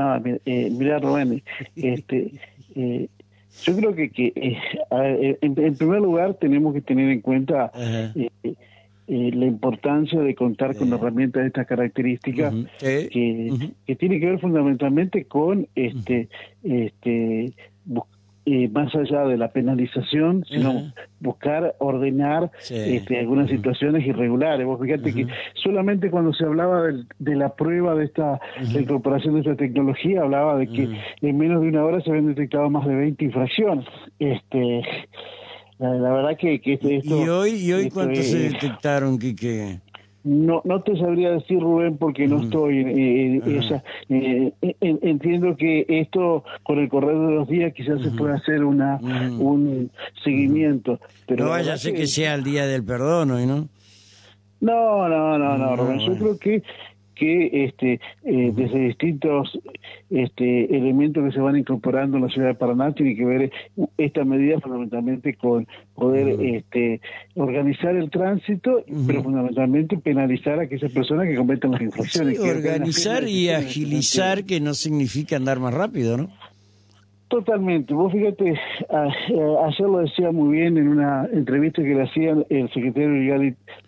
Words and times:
No, 0.00 0.16
eh, 0.46 0.70
mira, 0.70 0.98
Rubén, 0.98 1.42
este, 1.76 2.32
eh, 2.74 3.08
yo 3.62 3.76
creo 3.76 3.94
que, 3.94 4.08
que 4.08 4.32
eh, 4.34 5.38
en, 5.42 5.74
primer 5.76 6.00
lugar 6.00 6.34
tenemos 6.40 6.72
que 6.72 6.80
tener 6.80 7.10
en 7.10 7.20
cuenta 7.20 7.70
la 7.74 9.44
importancia 9.44 10.20
de 10.20 10.34
contar 10.34 10.74
con 10.74 10.90
herramientas 10.90 11.42
de 11.42 11.48
estas 11.48 11.66
características 11.66 12.54
que, 12.78 13.70
que 13.86 13.96
tiene 13.96 14.20
que 14.20 14.26
ver 14.26 14.38
fundamentalmente 14.38 15.26
con 15.26 15.68
este, 15.74 16.28
este, 16.62 17.52
más 18.72 18.94
allá 18.94 19.24
de 19.24 19.36
la 19.36 19.48
penalización, 19.52 20.44
sino 20.48 20.92
buscar 21.20 21.74
ordenar 21.78 22.50
este, 22.68 23.18
algunas 23.18 23.48
situaciones 23.48 24.06
irregulares. 24.06 24.66
Vos 24.66 24.80
fíjate 24.80 25.12
que 25.12 25.26
solamente 25.54 26.10
cuando 26.10 26.32
se 26.32 26.44
hablaba 26.44 26.82
de, 27.18 27.36
la 27.36 27.54
prueba 27.54 27.94
de 27.94 28.06
esta 28.06 28.40
incorporación 28.60 29.34
de 29.34 29.40
esta 29.40 29.56
tecnología, 29.56 30.22
hablaba 30.22 30.56
de 30.56 30.66
que 30.66 30.88
en 31.20 31.38
menos 31.38 31.62
de 31.62 31.68
una 31.68 31.84
hora 31.84 32.00
se 32.00 32.10
habían 32.10 32.26
detectado 32.26 32.68
más 32.70 32.86
de 32.86 32.94
20 32.94 33.24
infracciones. 33.24 33.86
Este, 34.18 34.82
la, 35.78 36.12
verdad 36.12 36.36
que, 36.38 36.60
que 36.60 36.74
esto, 36.74 37.24
¿Y 37.24 37.28
hoy, 37.28 37.50
y 37.52 37.72
hoy 37.72 37.90
cuántos 37.90 38.24
se 38.24 38.50
detectaron, 38.50 39.18
Quique? 39.18 39.80
No, 40.22 40.60
no 40.64 40.82
te 40.82 40.96
sabría 40.98 41.30
decir, 41.30 41.60
Rubén, 41.60 41.96
porque 41.96 42.26
no 42.26 42.42
estoy. 42.42 42.80
Eh, 42.80 43.40
eh, 44.10 44.52
eh 44.60 44.74
entiendo 44.80 45.56
que 45.56 45.86
esto, 45.88 46.44
con 46.62 46.78
el 46.78 46.90
correr 46.90 47.16
de 47.16 47.34
los 47.34 47.48
días, 47.48 47.72
quizás 47.72 48.02
se 48.02 48.10
pueda 48.10 48.34
hacer 48.34 48.62
una 48.64 48.98
un 49.00 49.90
seguimiento. 50.22 51.00
Pero 51.26 51.44
no 51.44 51.50
vaya 51.50 51.72
a 51.72 51.78
ser 51.78 51.94
que... 51.94 52.06
sea 52.06 52.34
el 52.34 52.44
día 52.44 52.66
del 52.66 52.84
perdón, 52.84 53.28
¿no? 53.28 53.68
No, 54.60 55.08
no, 55.08 55.38
no, 55.38 55.56
no, 55.56 55.76
Rubén. 55.76 56.00
Yo 56.00 56.14
creo 56.16 56.38
que 56.38 56.62
que 57.20 57.66
este, 57.66 58.00
eh, 58.24 58.50
desde 58.54 58.78
distintos 58.78 59.58
este, 60.08 60.74
elementos 60.74 61.22
que 61.22 61.32
se 61.32 61.40
van 61.40 61.58
incorporando 61.58 62.16
en 62.16 62.24
la 62.24 62.30
ciudad 62.30 62.48
de 62.48 62.54
Paraná 62.54 62.92
tiene 62.92 63.14
que 63.14 63.26
ver 63.26 63.52
esta 63.98 64.24
medida 64.24 64.58
fundamentalmente 64.58 65.34
con 65.34 65.68
poder 65.94 66.40
este, 66.40 67.02
organizar 67.34 67.94
el 67.94 68.08
tránsito, 68.10 68.82
pero 69.06 69.22
fundamentalmente 69.22 69.98
penalizar 69.98 70.60
a 70.60 70.62
aquellas 70.62 70.90
personas 70.92 71.28
que 71.28 71.36
cometen 71.36 71.72
las 71.72 71.82
infracciones. 71.82 72.40
organizar 72.40 73.28
y 73.28 73.50
agilizar, 73.50 74.44
que 74.44 74.58
no 74.58 74.72
significa 74.72 75.36
andar 75.36 75.60
más 75.60 75.74
rápido, 75.74 76.16
¿no? 76.16 76.30
Totalmente. 77.30 77.94
Vos 77.94 78.12
fíjate, 78.12 78.58
ayer 78.88 79.88
lo 79.88 79.98
decía 79.98 80.32
muy 80.32 80.58
bien 80.58 80.76
en 80.76 80.88
una 80.88 81.28
entrevista 81.32 81.80
que 81.80 81.94
le 81.94 82.02
hacía 82.02 82.34
el 82.48 82.68
secretario 82.70 83.08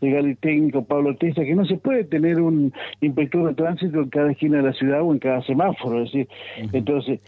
legal 0.00 0.28
y, 0.28 0.34
técnico 0.36 0.84
Pablo 0.84 1.16
Testa, 1.16 1.44
que 1.44 1.56
no 1.56 1.64
se 1.64 1.76
puede 1.76 2.04
tener 2.04 2.40
un 2.40 2.72
inspector 3.00 3.48
de 3.48 3.54
tránsito 3.54 3.98
en 3.98 4.10
cada 4.10 4.30
esquina 4.30 4.58
de 4.58 4.62
la 4.62 4.72
ciudad 4.74 5.02
o 5.02 5.12
en 5.12 5.18
cada 5.18 5.42
semáforo. 5.42 6.04
Es 6.04 6.12
decir, 6.12 6.28
entonces, 6.72 7.18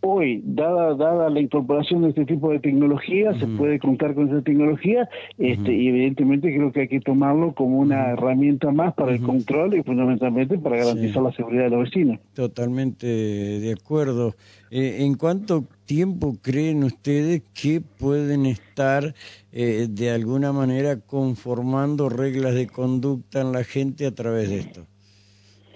hoy, 0.00 0.42
dada, 0.44 0.94
dada 0.94 1.28
la 1.30 1.40
incorporación 1.40 2.02
de 2.02 2.10
este 2.10 2.24
tipo 2.24 2.50
de 2.50 2.60
tecnología, 2.60 3.34
se 3.34 3.46
puede 3.46 3.78
contar 3.78 4.14
con 4.14 4.28
esa 4.28 4.42
tecnología 4.42 5.08
este, 5.38 5.74
y 5.74 5.88
evidentemente 5.88 6.54
creo 6.54 6.72
que 6.72 6.82
hay 6.82 6.88
que 6.88 7.00
tomarlo 7.00 7.52
como 7.52 7.78
una 7.78 8.10
herramienta 8.10 8.70
más 8.70 8.94
para 8.94 9.12
el 9.12 9.22
control 9.22 9.74
y 9.74 9.82
fundamentalmente 9.82 10.58
para 10.58 10.76
garantizar 10.76 11.22
la 11.22 11.32
seguridad 11.32 11.64
de 11.64 11.70
los 11.70 11.84
vecinos. 11.84 12.18
Totalmente 12.34 13.06
de 13.06 13.72
acuerdo. 13.72 14.34
Eh, 14.70 14.98
¿En 15.00 15.14
cuánto 15.14 15.64
tiempo 15.86 16.36
creen 16.42 16.84
ustedes 16.84 17.42
que 17.54 17.80
pueden 17.80 18.46
estar 18.46 19.14
eh, 19.52 19.86
de 19.90 20.10
alguna 20.10 20.52
manera 20.52 21.00
conformando 21.00 22.08
reglas 22.08 22.54
de 22.54 22.66
conducta 22.66 23.40
en 23.40 23.52
la 23.52 23.64
gente 23.64 24.06
a 24.06 24.14
través 24.14 24.50
de 24.50 24.58
esto? 24.58 24.86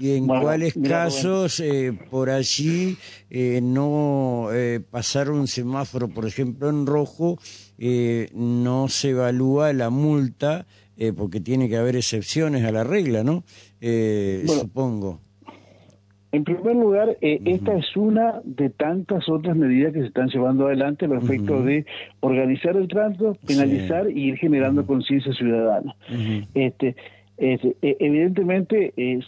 Y 0.03 0.17
en 0.17 0.27
cuáles 0.27 0.75
casos 0.75 1.61
eh, 1.61 1.93
por 2.11 2.29
allí 2.29 2.97
eh, 3.31 3.61
no 3.63 4.49
eh, 4.53 4.81
pasar 4.81 5.31
un 5.31 5.47
semáforo, 5.47 6.09
por 6.09 6.27
ejemplo, 6.27 6.69
en 6.69 6.87
rojo, 6.87 7.39
eh, 7.79 8.29
no 8.35 8.89
se 8.89 9.11
evalúa 9.11 9.73
la 9.73 9.91
multa, 9.91 10.67
porque 11.17 11.41
tiene 11.41 11.69
que 11.69 11.77
haber 11.77 11.97
excepciones 11.97 12.65
a 12.65 12.71
la 12.71 12.85
regla, 12.85 13.25
¿no? 13.25 13.45
supongo. 14.47 15.21
En 16.31 16.45
primer 16.45 16.77
lugar, 16.77 17.17
esta 17.21 17.77
es 17.77 17.97
una 17.97 18.41
de 18.45 18.71
tantas 18.71 19.29
otras 19.29 19.57
medidas 19.57 19.93
que 19.93 20.01
se 20.01 20.07
están 20.07 20.29
llevando 20.29 20.67
adelante 20.67 21.07
al 21.07 21.13
efecto 21.13 21.63
de 21.63 21.87
organizar 22.21 22.77
el 22.77 22.89
tránsito, 22.89 23.37
penalizar 23.47 24.09
y 24.11 24.31
ir 24.31 24.37
generando 24.37 24.87
conciencia 24.87 25.33
ciudadana. 25.33 25.95
Este, 26.55 26.95
e, 27.43 27.75
evidentemente 27.99 28.93
eh, 28.97 29.21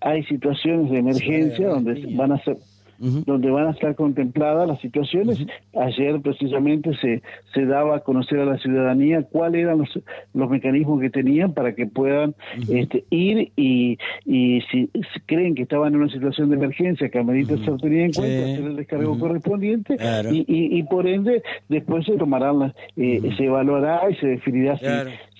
hay 0.00 0.22
situaciones 0.24 0.90
de 0.90 0.98
emergencia 0.98 1.68
donde 1.68 2.06
van 2.14 2.32
a 2.32 2.44
ser 2.44 2.58
donde 2.98 3.50
van 3.50 3.68
a 3.68 3.70
estar 3.70 3.94
contempladas 3.94 4.66
las 4.66 4.80
situaciones. 4.80 5.38
Ayer 5.78 6.20
precisamente 6.20 6.94
se, 6.96 7.22
se 7.52 7.66
daba 7.66 7.96
a 7.96 8.00
conocer 8.00 8.40
a 8.40 8.44
la 8.44 8.58
ciudadanía 8.58 9.22
cuáles 9.22 9.62
eran 9.62 9.78
los, 9.78 10.00
los 10.32 10.50
mecanismos 10.50 11.00
que 11.00 11.10
tenían 11.10 11.52
para 11.52 11.74
que 11.74 11.86
puedan 11.86 12.34
este, 12.68 13.04
ir 13.10 13.52
y, 13.56 13.98
y 14.24 14.60
si, 14.70 14.90
creen 15.26 15.54
que 15.54 15.62
estaban 15.62 15.94
en 15.94 16.00
una 16.00 16.10
situación 16.10 16.48
de 16.50 16.56
emergencia 16.56 17.08
que 17.08 17.18
amerita 17.18 17.56
ser 17.58 17.76
tenida 17.78 18.04
en 18.04 18.12
cuenta, 18.12 18.44
hacer 18.44 18.64
el 18.64 18.76
descargo 18.76 19.18
correspondiente 19.18 19.96
y, 20.30 20.44
y, 20.78 20.82
por 20.84 21.06
ende 21.06 21.42
después 21.68 22.06
se 22.06 22.16
tomarán, 22.16 22.72
eh, 22.96 23.20
se 23.36 23.44
evaluará 23.44 24.10
y 24.10 24.14
se 24.16 24.26
definirá 24.26 24.78
si, 24.78 24.86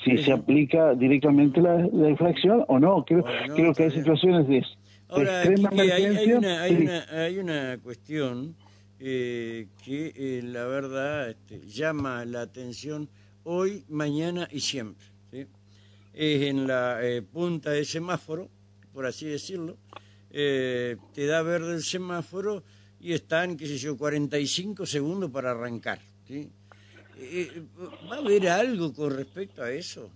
si 0.06 0.18
se 0.18 0.32
aplica 0.32 0.94
directamente 0.94 1.60
la, 1.60 1.76
la, 1.92 2.08
infracción 2.08 2.64
o 2.68 2.78
no. 2.78 3.04
Creo, 3.04 3.24
creo 3.54 3.74
que 3.74 3.82
hay 3.84 3.90
situaciones 3.90 4.46
de 4.46 4.64
Ahora, 5.08 5.42
hay, 5.42 5.54
una, 5.54 6.62
hay, 6.62 6.74
una, 6.76 7.06
hay 7.10 7.38
una 7.38 7.78
cuestión 7.82 8.56
eh, 8.98 9.68
que 9.84 10.12
eh, 10.16 10.42
la 10.42 10.64
verdad 10.64 11.30
este, 11.30 11.60
llama 11.66 12.24
la 12.24 12.42
atención 12.42 13.08
hoy, 13.44 13.84
mañana 13.88 14.48
y 14.50 14.60
siempre. 14.60 15.06
Es 16.12 16.42
en 16.44 16.66
la 16.66 17.04
eh, 17.04 17.20
punta 17.20 17.70
del 17.70 17.84
semáforo, 17.84 18.48
por 18.94 19.04
así 19.04 19.26
decirlo, 19.26 19.76
te 20.30 21.26
da 21.26 21.42
verde 21.42 21.74
el 21.74 21.82
semáforo 21.82 22.62
y 22.98 23.12
están, 23.12 23.56
qué 23.56 23.66
sé 23.66 23.76
yo, 23.76 23.96
45 23.96 24.86
segundos 24.86 25.30
para 25.30 25.50
arrancar. 25.50 26.00
¿Va 28.10 28.16
a 28.16 28.18
haber 28.18 28.48
algo 28.48 28.92
con 28.92 29.16
respecto 29.16 29.62
a 29.62 29.70
eso? 29.70 30.10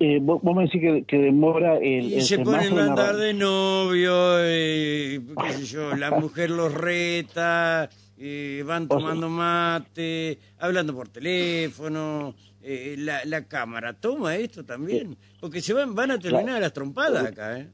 eh, 0.00 0.18
vos, 0.20 0.42
me 0.42 0.62
decís 0.64 1.04
que, 1.06 1.18
demora 1.18 1.76
el. 1.78 2.12
Y 2.12 2.20
se 2.22 2.38
ponen 2.38 2.78
a 2.78 2.86
andar 2.86 3.16
de 3.16 3.34
novio, 3.34 4.38
eh, 4.40 5.20
qué 5.46 5.52
sé 5.52 5.66
yo, 5.66 5.94
la 5.94 6.10
mujer 6.12 6.50
los 6.50 6.72
reta, 6.72 7.88
eh, 8.18 8.64
van 8.66 8.88
tomando 8.88 9.28
mate, 9.28 10.38
hablando 10.58 10.94
por 10.94 11.08
teléfono. 11.08 12.34
Eh, 12.60 12.96
la, 12.98 13.24
la 13.24 13.44
cámara 13.44 13.94
toma 13.94 14.36
esto 14.36 14.64
también, 14.64 15.16
porque 15.40 15.60
se 15.60 15.72
van, 15.72 15.94
van 15.94 16.10
a 16.10 16.18
terminar 16.18 16.60
las 16.60 16.72
trompadas 16.72 17.24
acá, 17.24 17.58
¿eh? 17.60 17.68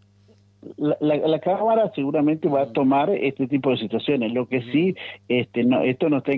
La, 0.77 0.97
la, 1.01 1.39
Cámara 1.39 1.91
seguramente 1.95 2.49
va 2.49 2.63
a 2.63 2.73
tomar 2.73 3.11
este 3.11 3.47
tipo 3.47 3.71
de 3.71 3.79
situaciones. 3.79 4.33
Lo 4.33 4.47
que 4.47 4.63
sí, 4.73 4.95
este, 5.29 5.65
no, 5.65 5.83
esto 5.83 6.09
no 6.09 6.19
está, 6.19 6.33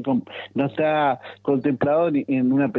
no 0.54 0.66
está 0.66 1.20
contemplado 1.42 2.10
en 2.12 2.53
una 2.53 2.70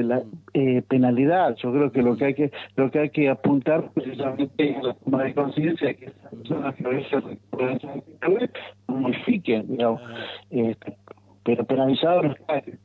eh, 0.54 0.82
penalidad. 0.88 1.56
Yo 1.58 1.72
creo 1.72 1.92
que 1.92 2.02
lo 2.02 2.18
que 2.18 2.26
hay 2.26 2.34
que 2.34 2.52
lo 2.76 2.92
que 2.92 3.00
hay 3.00 3.10
que 3.10 3.30
apuntar 3.30 3.90
precisamente 3.94 4.72
es 4.72 4.84
la 4.84 4.94
toma 4.94 5.24
de 5.24 5.34
conciencia 5.34 5.94
que 5.94 6.06
esas 6.06 6.34
personas 6.42 6.76
que 6.76 6.84
modifiquen, 8.88 9.68
digamos. 9.68 10.02
Este, 10.50 10.98
pero 11.44 11.66
penalizado 11.66 12.24
no 12.24 12.32
está 12.34 12.62
que 12.62 12.78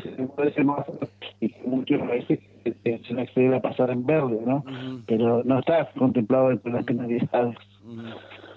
se 0.00 0.26
puede 0.28 0.52
ser 0.52 0.64
más 0.64 0.86
y 1.40 1.48
que 1.48 1.60
muchos 1.66 2.06
veces 2.06 2.38
se 2.82 3.20
accede 3.20 3.56
a 3.56 3.60
pasar 3.60 3.90
en 3.90 4.04
verde, 4.04 4.40
¿no? 4.44 4.64
Pero 5.06 5.42
no 5.44 5.60
está 5.60 5.90
contemplado 5.92 6.50
entre 6.50 6.72
las 6.72 6.84
penalidades. 6.84 7.56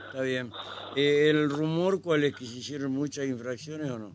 Está 0.07 0.21
bien. 0.21 0.51
Eh, 0.95 1.29
¿El 1.29 1.49
rumor 1.49 2.01
cuál 2.01 2.23
es 2.23 2.35
que 2.35 2.45
se 2.45 2.59
hicieron 2.59 2.91
muchas 2.91 3.27
infracciones 3.27 3.89
o 3.91 3.99
no? 3.99 4.11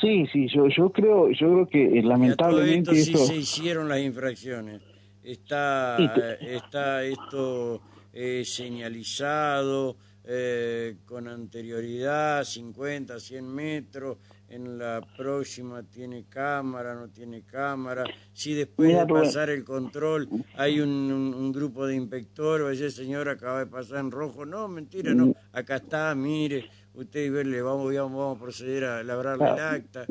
Sí, 0.00 0.26
sí, 0.32 0.48
yo 0.48 0.68
yo 0.68 0.90
creo 0.90 1.30
yo 1.30 1.52
creo 1.52 1.68
que 1.68 1.98
eh, 1.98 2.02
lamentablemente 2.02 2.90
esto 2.90 3.18
sí 3.18 3.26
se 3.26 3.36
hicieron 3.36 3.88
las 3.88 4.00
infracciones. 4.00 4.82
Está 5.22 5.96
está 6.40 7.04
esto 7.04 7.80
eh, 8.12 8.42
señalizado 8.44 9.96
eh, 10.24 10.96
con 11.04 11.26
anterioridad, 11.26 12.44
50, 12.44 13.18
100 13.18 13.54
metros, 13.54 14.18
en 14.48 14.78
la 14.78 15.00
próxima 15.16 15.82
tiene 15.82 16.24
cámara, 16.28 16.94
no 16.94 17.08
tiene 17.08 17.42
cámara, 17.42 18.04
si 18.34 18.52
después 18.52 18.94
de 18.94 19.06
pasar 19.06 19.48
el 19.48 19.64
control 19.64 20.28
hay 20.56 20.78
un, 20.80 21.50
grupo 21.52 21.86
de 21.86 21.96
inspectores, 21.96 22.78
ese 22.78 22.90
señor 23.02 23.28
acaba 23.28 23.60
de 23.60 23.66
pasar 23.66 24.00
en 24.00 24.10
rojo, 24.10 24.44
no, 24.44 24.68
mentira, 24.68 25.14
no, 25.14 25.34
acá 25.52 25.76
está, 25.76 26.14
mire, 26.14 26.66
usted 26.94 27.24
y 27.24 27.30
verle, 27.30 27.62
vamos, 27.62 27.94
vamos, 27.94 28.36
a 28.36 28.40
proceder 28.40 28.84
a 28.84 29.02
labrarle 29.02 29.44
el 29.44 29.58
acta. 29.58 30.06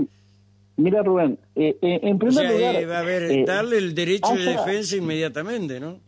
Mira, 0.77 1.03
Rubén, 1.03 1.37
eh, 1.55 1.77
eh, 1.81 1.99
en 2.01 2.17
primer 2.17 2.51
lugar... 2.51 2.89
va 2.89 2.97
a 2.97 3.01
haber, 3.01 3.45
darle 3.45 3.77
el 3.77 3.93
derecho 3.93 4.33
de 4.33 4.43
defensa 4.43 4.95
inmediatamente, 4.95 5.79
¿no? 5.79 5.99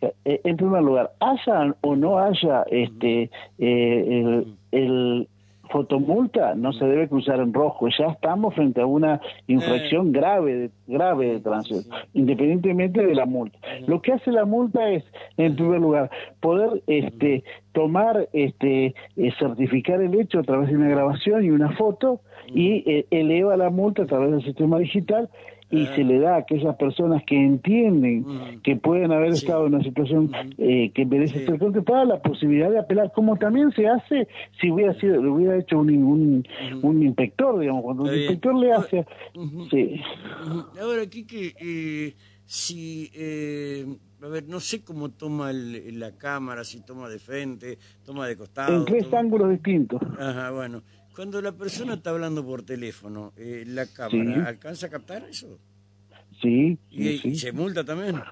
Eh, 0.00 0.40
en 0.44 0.56
primer 0.56 0.82
lugar, 0.82 1.12
haya 1.20 1.74
o 1.80 1.96
no 1.96 2.18
haya 2.18 2.62
este 2.70 3.30
eh, 3.58 4.44
el, 4.72 5.28
fotomulta, 5.70 6.54
no 6.54 6.72
se 6.72 6.84
debe 6.84 7.08
cruzar 7.08 7.40
en 7.40 7.52
rojo. 7.52 7.88
Ya 7.88 8.06
estamos 8.06 8.54
frente 8.54 8.80
a 8.80 8.86
una 8.86 9.20
infracción 9.46 10.12
grave, 10.12 10.70
grave 10.86 11.34
de 11.34 11.40
tránsito, 11.40 11.94
independientemente 12.14 13.04
de 13.04 13.14
la 13.14 13.26
multa. 13.26 13.58
Lo 13.86 14.00
que 14.00 14.12
hace 14.12 14.32
la 14.32 14.44
multa 14.44 14.90
es, 14.90 15.04
en 15.36 15.56
primer 15.56 15.80
lugar, 15.80 16.10
poder 16.40 16.82
este 16.86 17.44
tomar, 17.72 18.28
este 18.32 18.94
certificar 19.38 20.00
el 20.02 20.18
hecho 20.18 20.40
a 20.40 20.42
través 20.42 20.68
de 20.70 20.76
una 20.76 20.88
grabación 20.88 21.44
y 21.44 21.50
una 21.50 21.72
foto 21.76 22.20
y 22.54 23.04
eleva 23.10 23.56
la 23.56 23.70
multa 23.70 24.02
a 24.02 24.06
través 24.06 24.30
del 24.30 24.42
sistema 24.42 24.78
digital 24.78 25.28
y 25.70 25.86
se 25.86 26.02
le 26.02 26.18
da 26.18 26.36
a 26.36 26.38
aquellas 26.38 26.76
personas 26.76 27.22
que 27.24 27.36
entienden 27.36 28.60
que 28.62 28.76
pueden 28.76 29.12
haber 29.12 29.32
estado 29.32 29.66
en 29.66 29.74
una 29.74 29.84
situación 29.84 30.30
eh, 30.56 30.90
que 30.94 31.04
merece 31.04 31.44
ser 31.44 31.58
contemplada 31.58 32.04
la 32.06 32.22
posibilidad 32.22 32.70
de 32.70 32.78
apelar, 32.78 33.12
como 33.12 33.36
también 33.36 33.70
se 33.72 33.86
hace 33.86 34.28
si 34.60 34.70
hubiera 34.70 34.94
sido 34.94 35.22
lo 35.22 35.34
hubiera 35.34 35.58
hecho 35.58 35.78
un, 35.78 36.46
un, 36.82 37.02
inspector, 37.02 37.60
digamos, 37.60 37.82
cuando 37.82 38.04
un 38.04 38.14
inspector 38.14 38.54
le 38.54 38.72
hace... 38.72 39.06
sí. 39.70 40.00
Ahora, 40.80 41.02
aquí 41.02 41.26
que 41.26 41.54
eh, 41.60 42.14
si... 42.46 43.10
Eh, 43.14 43.86
a 44.20 44.26
ver, 44.26 44.48
no 44.48 44.58
sé 44.58 44.82
cómo 44.82 45.10
toma 45.10 45.52
la 45.52 46.10
cámara, 46.16 46.64
si 46.64 46.80
toma 46.80 47.08
de 47.08 47.20
frente, 47.20 47.78
toma 48.04 48.26
de 48.26 48.36
costado. 48.36 48.76
En 48.76 48.84
tres 48.84 49.12
ángulos 49.14 49.48
distintos. 49.50 50.00
Ajá, 50.18 50.50
bueno. 50.50 50.82
Cuando 51.18 51.42
la 51.42 51.50
persona 51.50 51.94
está 51.94 52.10
hablando 52.10 52.46
por 52.46 52.62
teléfono, 52.62 53.32
eh, 53.36 53.64
¿la 53.66 53.86
cámara 53.86 54.46
alcanza 54.46 54.86
a 54.86 54.88
captar 54.88 55.24
eso? 55.28 55.58
Sí. 56.40 56.78
¿Y, 56.92 57.34
se 57.34 57.50
multa 57.50 57.84
también? 57.84 58.22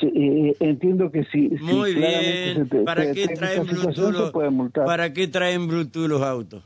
Eh, 0.00 0.56
entiendo 0.60 1.12
que 1.12 1.24
sí. 1.24 1.50
Muy 1.60 1.94
bien. 1.94 2.70
¿Para, 2.86 3.12
qué 3.12 3.28
traen 3.28 3.66
Bluetooth 3.66 4.72
¿Para 4.72 5.12
qué 5.12 5.28
traen 5.28 5.66
Bluetooth 5.66 6.08
los 6.08 6.22
autos? 6.22 6.64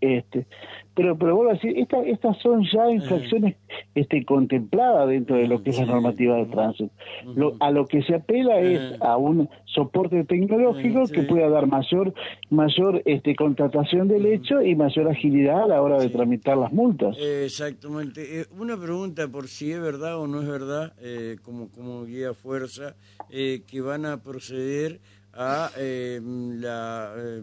Este, 0.00 0.46
pero 0.94 1.16
pero 1.16 1.36
vuelvo 1.36 1.50
a 1.50 1.54
decir, 1.54 1.74
estas 1.78 2.38
son 2.38 2.64
ya 2.72 2.90
infracciones 2.90 3.56
este, 3.94 4.24
contempladas 4.24 5.08
dentro 5.08 5.36
de 5.36 5.46
lo 5.46 5.62
que 5.62 5.70
es 5.70 5.78
la 5.78 5.86
normativa 5.86 6.36
de 6.36 6.46
tránsito. 6.46 6.92
a 7.60 7.70
lo 7.70 7.86
que 7.86 8.02
se 8.02 8.14
apela 8.14 8.58
es 8.60 9.00
a 9.00 9.16
un 9.16 9.48
soporte 9.66 10.24
tecnológico 10.24 11.04
que 11.06 11.22
pueda 11.22 11.48
dar 11.48 11.66
mayor 11.66 12.12
mayor 12.50 13.02
este, 13.04 13.34
contratación 13.34 14.08
del 14.08 14.26
hecho 14.26 14.62
y 14.62 14.74
mayor 14.74 15.08
agilidad 15.08 15.64
a 15.64 15.66
la 15.68 15.82
hora 15.82 15.98
de 15.98 16.08
tramitar 16.08 16.56
las 16.56 16.72
multas. 16.72 17.16
Exactamente. 17.18 18.40
Eh, 18.40 18.46
una 18.58 18.76
pregunta 18.76 19.28
por 19.28 19.48
si 19.48 19.72
es 19.72 19.80
verdad 19.80 20.18
o 20.18 20.26
no 20.26 20.40
es 20.40 20.48
verdad, 20.48 20.92
eh, 21.00 21.36
como, 21.42 21.70
como 21.70 22.04
guía 22.04 22.34
fuerza, 22.34 22.96
eh, 23.30 23.62
que 23.66 23.80
van 23.80 24.06
a 24.06 24.22
proceder 24.22 25.00
a 25.32 25.70
eh, 25.76 26.20
la 26.22 27.12
eh, 27.16 27.42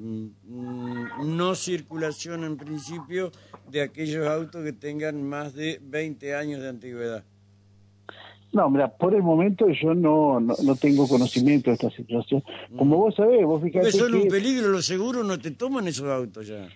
no 1.24 1.56
circulación 1.56 2.44
en 2.44 2.58
principio 2.58 3.32
de 3.70 3.82
aquellos 3.82 4.28
autos 4.28 4.64
que 4.64 4.74
tengan 4.74 5.24
más 5.24 5.54
de 5.54 5.80
20 5.82 6.36
años 6.36 6.62
de 6.62 6.70
antigüedad. 6.70 7.24
No, 8.54 8.70
mira, 8.70 8.88
por 8.88 9.14
el 9.14 9.22
momento 9.22 9.68
yo 9.70 9.94
no, 9.94 10.40
no, 10.40 10.76
tengo 10.76 11.08
conocimiento 11.08 11.70
de 11.70 11.76
esta 11.76 11.90
situación. 11.92 12.44
Como 12.78 12.96
mm. 12.96 13.00
vos 13.00 13.16
sabés, 13.16 13.46
vos 13.46 13.62
fijate 13.62 13.92
son 13.92 14.16
un 14.16 14.28
peligro, 14.28 14.70
los 14.70 14.86
seguros 14.86 15.26
no 15.26 15.38
te 15.38 15.52
toman 15.52 15.88
esos 15.88 16.10
autos 16.10 16.48
ya. 16.48 16.68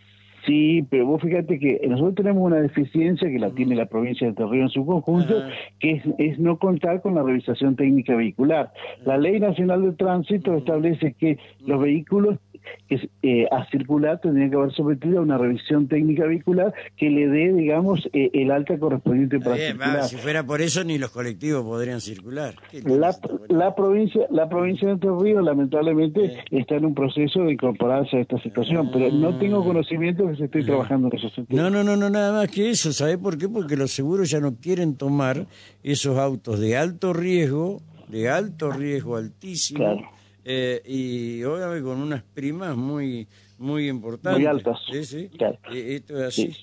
Sí, 0.46 0.84
pero 0.90 1.06
vos 1.06 1.22
fíjate 1.22 1.60
que 1.60 1.80
nosotros 1.88 2.16
tenemos 2.16 2.44
una 2.44 2.62
deficiencia 2.62 3.30
que 3.30 3.38
la 3.38 3.52
tiene 3.52 3.76
la 3.76 3.86
provincia 3.86 4.28
de 4.28 4.34
Torreón 4.34 4.64
en 4.64 4.70
su 4.70 4.86
conjunto, 4.86 5.44
que 5.80 5.92
es, 5.92 6.04
es, 6.18 6.40
no 6.40 6.58
contar 6.58 7.02
con 7.02 7.14
la 7.14 7.22
revisación 7.22 7.76
técnica 7.76 8.16
vehicular. 8.16 8.72
La 9.06 9.18
Ley 9.18 9.40
Nacional 9.40 9.84
de 9.84 9.92
Tránsito 9.92 10.56
establece 10.56 11.14
que 11.14 11.38
los 11.66 11.80
vehículos 11.80 12.40
que 12.88 13.10
eh, 13.24 13.48
a 13.52 13.66
circular 13.70 14.20
tendría 14.20 14.50
que 14.50 14.56
haber 14.56 14.72
sometido 14.74 15.20
a 15.20 15.22
una 15.22 15.38
revisión 15.38 15.88
técnica 15.88 16.26
vehicular 16.26 16.74
que 16.98 17.10
le 17.10 17.28
dé, 17.28 17.54
digamos, 17.54 18.08
eh, 18.14 18.30
el 18.34 18.52
alta 18.52 18.78
correspondiente 18.78 19.40
para 19.40 19.56
circular. 19.56 20.04
si 20.04 20.18
fuera 20.18 20.44
por 20.46 20.62
eso, 20.62 20.84
ni 20.84 20.98
los 20.98 21.12
colectivos 21.12 21.64
podrían 21.64 22.02
circular. 22.02 22.56
La, 22.86 23.16
la, 23.50 23.76
provincia 23.76 24.22
la 24.30 24.50
provincia 24.50 24.88
de 24.88 24.94
Entre 24.96 25.10
Ríos, 25.10 25.44
lamentablemente, 25.44 26.44
está 26.52 26.76
en 26.76 26.86
un 26.86 26.94
proceso 26.94 27.44
de 27.44 27.54
incorporarse 27.54 28.18
a 28.18 28.22
esta 28.22 28.38
situación, 28.42 28.90
pero 28.92 29.12
no 29.12 29.38
tengo 29.38 29.64
conocimiento 29.64 30.28
que 30.28 30.36
se 30.36 30.46
esté 30.46 30.64
trabajando 30.64 31.10
en 31.12 31.18
ese 31.18 31.30
sentido. 31.34 31.62
No, 31.62 31.70
no, 31.70 31.84
no, 31.84 31.96
no, 31.96 32.10
nada 32.10 32.34
más 32.34 32.50
que 32.50 32.70
eso. 32.70 32.92
¿Sabe 32.94 33.18
por 33.18 33.38
qué? 33.38 33.48
Porque 33.48 33.78
los 33.78 33.92
seguros 33.92 34.30
ya 34.30 34.40
no 34.40 34.56
quieren 34.56 34.96
tomar 34.96 35.48
esos 35.84 36.18
autos 36.18 36.60
de 36.60 36.78
alto 36.78 37.14
riesgo, 37.14 37.82
de 38.10 38.30
alto 38.30 38.72
riesgo 38.72 39.18
altísimo. 39.18 39.80
Claro 39.80 40.21
eh, 40.44 40.82
y 40.86 41.44
obviamente 41.44 41.84
con 41.84 42.02
unas 42.02 42.24
primas 42.24 42.76
muy 42.76 43.28
muy 43.58 43.88
importantes. 43.88 44.40
Muy 44.40 44.48
altas. 44.48 44.80
Sí, 44.92 45.06
sí. 45.06 45.30
Eh, 45.72 45.96
esto 45.96 46.20
es 46.20 46.28
así. 46.28 46.56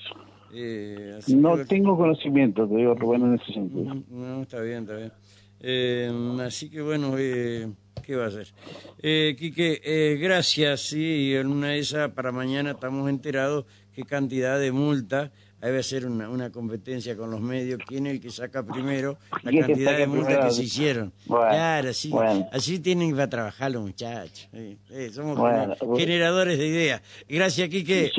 Eh, 0.52 1.18
no 1.28 1.64
tengo 1.66 1.96
conocimiento, 1.96 2.66
te 2.66 2.76
digo, 2.76 2.94
Rubén, 2.94 3.22
en 3.22 3.34
ese 3.34 3.52
sentido. 3.52 4.02
No, 4.08 4.42
está 4.42 4.60
bien, 4.60 4.88
está 4.88 4.96
bien. 4.96 6.40
así 6.40 6.70
que 6.70 6.80
bueno, 6.80 7.14
¿qué 7.16 8.16
va 8.16 8.24
a 8.24 8.28
hacer? 8.28 8.48
Quique, 9.36 10.18
gracias, 10.20 10.80
sí, 10.80 11.34
en 11.34 11.48
una 11.48 11.68
de 11.68 11.78
esas 11.78 12.10
para 12.12 12.32
mañana 12.32 12.72
estamos 12.72 13.08
enterados 13.10 13.66
qué 13.92 14.02
cantidad 14.04 14.58
de 14.58 14.72
multa 14.72 15.32
debe 15.60 15.82
ser 15.82 16.06
una, 16.06 16.28
una 16.28 16.50
competencia 16.50 17.16
con 17.16 17.30
los 17.30 17.40
medios, 17.40 17.80
quién 17.86 18.06
es 18.06 18.14
el 18.14 18.20
que 18.20 18.30
saca 18.30 18.64
primero 18.64 19.18
la 19.42 19.60
cantidad 19.60 19.96
de 19.96 20.06
multas 20.06 20.46
que 20.46 20.50
se 20.52 20.62
hicieron. 20.62 21.12
claro, 21.26 21.90
así, 21.90 22.12
así 22.52 22.78
tienen 22.78 23.16
que 23.16 23.26
trabajar 23.26 23.72
los 23.72 23.82
muchachos. 23.82 24.48
somos 25.12 25.38
generadores 25.96 26.58
de 26.58 26.66
ideas. 26.66 27.02
Gracias, 27.28 27.68
Quique. 27.68 28.10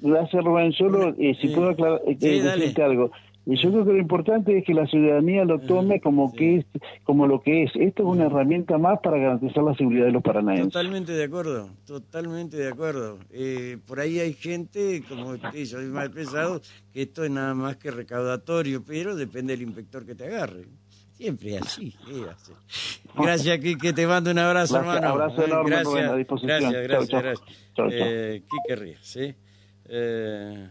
Gracias, 0.00 0.44
Rubén. 0.44 0.72
Solo, 0.72 1.14
eh, 1.18 1.36
si 1.40 1.48
puedo 1.48 1.70
aclarar, 1.70 2.00
eh, 2.06 2.16
decirte 2.16 2.82
algo. 2.82 3.10
Y 3.46 3.56
yo 3.56 3.70
creo 3.70 3.84
que 3.84 3.92
lo 3.92 3.98
importante 3.98 4.56
es 4.56 4.64
que 4.64 4.72
la 4.72 4.86
ciudadanía 4.86 5.44
lo 5.44 5.58
tome 5.60 6.00
como 6.00 6.32
que 6.32 6.58
es, 6.58 6.66
como 7.04 7.26
lo 7.26 7.42
que 7.42 7.64
es. 7.64 7.72
Esto 7.74 8.02
es 8.04 8.08
una 8.08 8.24
herramienta 8.24 8.78
más 8.78 9.00
para 9.00 9.18
garantizar 9.18 9.62
la 9.62 9.74
seguridad 9.74 10.06
de 10.06 10.12
los 10.12 10.22
paranaenses. 10.22 10.72
Totalmente 10.72 11.12
de 11.12 11.24
acuerdo, 11.24 11.68
totalmente 11.86 12.56
de 12.56 12.68
acuerdo. 12.68 13.18
Eh, 13.30 13.76
por 13.86 14.00
ahí 14.00 14.18
hay 14.18 14.32
gente, 14.32 15.02
como 15.06 15.30
usted, 15.30 15.64
soy 15.66 15.86
mal 15.86 16.10
pesado, 16.10 16.62
que 16.92 17.02
esto 17.02 17.22
es 17.22 17.30
nada 17.30 17.54
más 17.54 17.76
que 17.76 17.90
recaudatorio, 17.90 18.82
pero 18.82 19.14
depende 19.14 19.54
del 19.54 19.66
inspector 19.66 20.06
que 20.06 20.14
te 20.14 20.24
agarre. 20.24 20.64
Siempre 21.12 21.58
así, 21.58 21.94
así. 22.30 22.52
Gracias, 23.16 23.58
Quique, 23.58 23.92
te 23.92 24.06
mando 24.06 24.30
un 24.30 24.38
abrazo, 24.38 24.78
hermano. 24.78 25.08
Abrazo 25.08 25.44
enorme, 25.44 25.70
gracias, 25.70 26.10
a 26.10 26.16
disposición. 26.16 26.60
Gracias, 26.60 26.82
gracias, 26.88 27.22
gracias. 27.22 28.02
Eh, 28.02 28.42
Quique 28.50 28.76
Ríos, 28.76 29.00
¿sí? 29.02 29.34
Eh, 29.86 30.70